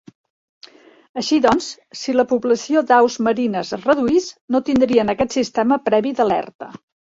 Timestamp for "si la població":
1.99-2.83